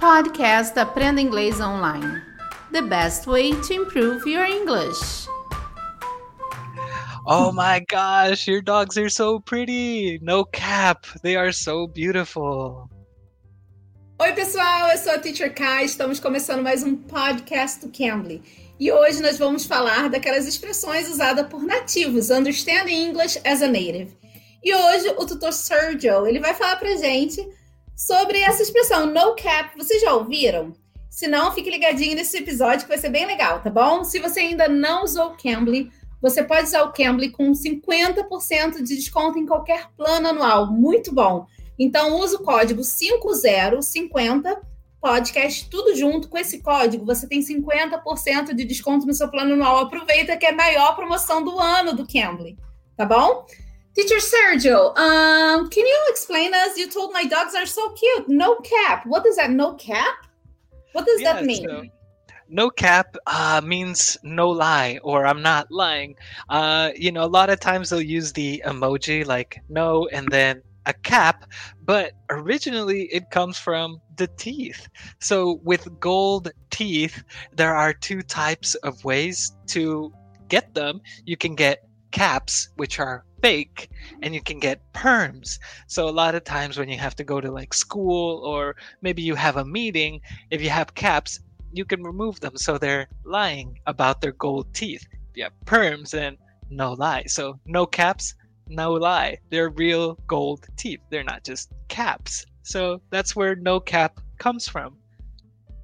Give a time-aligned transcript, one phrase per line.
[0.00, 2.22] Podcast Aprenda Inglês Online.
[2.72, 5.28] The best way to improve your English.
[7.26, 10.18] Oh my gosh, your dogs are so pretty.
[10.22, 12.88] No cap, they are so beautiful.
[14.22, 15.84] Oi, pessoal, eu sou a Teacher Kai.
[15.84, 18.42] Estamos começando mais um podcast do Cambly.
[18.80, 24.16] E hoje nós vamos falar daquelas expressões usadas por nativos, understanding English as a native.
[24.64, 27.46] E hoje o tutor Sergio, ele vai falar pra gente
[28.00, 29.76] sobre essa expressão no cap.
[29.76, 30.72] Vocês já ouviram?
[31.10, 34.04] Se não, fique ligadinho nesse episódio que vai ser bem legal, tá bom?
[34.04, 35.90] Se você ainda não usou o Cambly,
[36.22, 40.72] você pode usar o Cambly com 50% de desconto em qualquer plano anual.
[40.72, 41.44] Muito bom.
[41.78, 44.62] Então, use o código 5050
[44.98, 46.28] podcast, tudo junto.
[46.28, 49.78] Com esse código, você tem 50% de desconto no seu plano anual.
[49.78, 52.56] Aproveita que é a maior promoção do ano do Cambly,
[52.96, 53.44] tá bom?
[53.94, 56.78] Teacher Sergio, um, can you explain us?
[56.78, 58.28] You told my dogs are so cute.
[58.28, 59.04] No cap.
[59.04, 59.50] What does that?
[59.50, 60.26] No cap?
[60.92, 61.68] What does yeah, that mean?
[61.68, 61.84] So,
[62.48, 66.16] no cap uh, means no lie, or I'm not lying.
[66.48, 70.62] Uh, you know, a lot of times they'll use the emoji like no and then
[70.86, 71.46] a cap,
[71.84, 74.88] but originally it comes from the teeth.
[75.20, 77.22] So with gold teeth,
[77.52, 80.12] there are two types of ways to
[80.48, 81.00] get them.
[81.24, 83.88] You can get caps, which are fake
[84.22, 85.58] and you can get perms.
[85.86, 89.22] So a lot of times when you have to go to like school or maybe
[89.22, 91.40] you have a meeting, if you have caps,
[91.72, 95.06] you can remove them so they're lying about their gold teeth.
[95.30, 96.36] If you have perms, and
[96.70, 97.24] no lie.
[97.26, 98.34] So no caps,
[98.68, 99.38] no lie.
[99.50, 101.00] They're real gold teeth.
[101.10, 102.44] They're not just caps.
[102.62, 104.96] So that's where no cap comes from.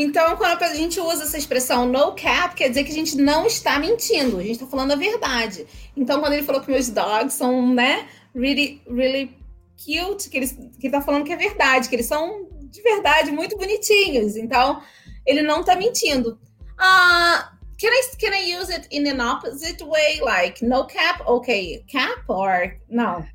[0.00, 3.44] Então, quando a gente usa essa expressão no cap, quer dizer que a gente não
[3.44, 5.66] está mentindo, a gente está falando a verdade.
[5.96, 9.36] Então, quando ele falou que meus dogs são, né, really, really
[9.76, 13.32] cute, que, eles, que ele tá falando que é verdade, que eles são de verdade
[13.32, 14.36] muito bonitinhos.
[14.36, 14.80] Então,
[15.26, 16.38] ele não está mentindo.
[16.78, 17.42] Uh,
[17.76, 22.22] can I can I use it in an opposite way, like no cap, okay, cap,
[22.28, 23.26] or no?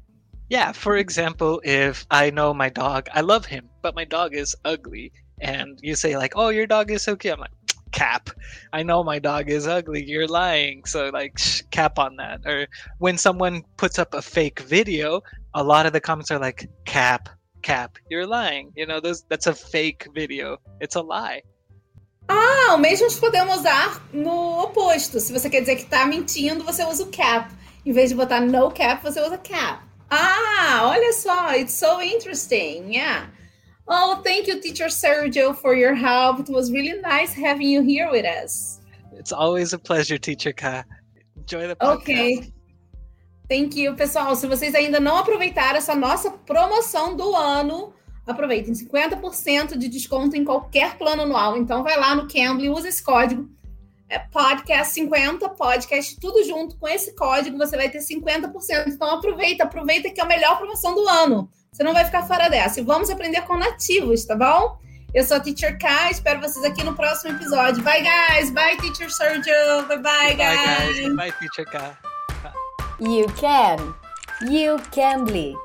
[0.50, 4.56] Yeah, for example, if I know my dog, I love him, but my dog is
[4.64, 7.52] ugly and you say like, "Oh, your dog is so cute," I'm like,
[7.92, 8.30] "Cap."
[8.72, 10.04] I know my dog is ugly.
[10.04, 10.86] You're lying.
[10.86, 12.42] So like, shh, cap on that.
[12.46, 12.68] Or
[13.00, 15.22] when someone puts up a fake video,
[15.54, 17.30] a lot of the comments are like, "Cap,
[17.62, 17.98] cap.
[18.10, 20.58] You're lying." You know, those that's a fake video.
[20.80, 21.42] It's a lie.
[22.30, 25.20] Ah, o mesmo podemos usar no oposto.
[25.20, 27.54] Se você quer dizer que tá mentindo, você usa o cap.
[27.86, 29.84] Em vez de botar no cap, você usa cap.
[30.10, 32.94] Ah, olha só, it's so interesting.
[32.96, 33.33] Yeah.
[33.88, 36.40] Oh, thank you, teacher Sergio, for your help.
[36.40, 38.80] It was really nice having you here with us.
[39.14, 40.84] It's always a pleasure, teacher Ka.
[41.38, 42.02] Enjoy the podcast.
[42.02, 42.54] Ok.
[43.50, 44.36] Thank you, pessoal.
[44.36, 47.94] Se vocês ainda não aproveitaram essa nossa promoção do ano,
[48.26, 51.58] aproveitem 50% de desconto em qualquer plano anual.
[51.58, 53.50] Então vai lá no Cambly, usa esse código
[54.14, 58.88] é podcast 50, podcast tudo junto com esse código, você vai ter 50%.
[58.88, 61.50] Então aproveita, aproveita que é a melhor promoção do ano.
[61.74, 62.80] Você não vai ficar fora dessa.
[62.80, 64.78] E vamos aprender com nativos, tá bom?
[65.12, 67.84] Eu sou a Teacher K, espero vocês aqui no próximo episódio.
[67.84, 68.52] Bye, guys.
[68.52, 69.88] Bye, Teacher Sergio.
[69.88, 70.60] Bye, bye, guys.
[70.60, 71.16] Bye, guys.
[71.16, 71.98] Bye, Teacher K.
[73.00, 73.96] You can.
[74.50, 75.56] You can be.